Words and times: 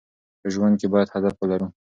په 0.41 0.47
ژوند 0.53 0.73
کې 0.79 0.87
باید 0.93 1.13
هدف 1.15 1.33
ولرو. 1.37 1.67